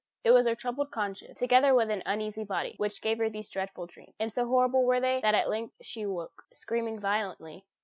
[0.23, 3.85] It was her troubled conscience, together with an uneasy body, which gave her these dreadful
[3.85, 7.63] dreams; and so horrible were they, that at length she awoke, screaming violently.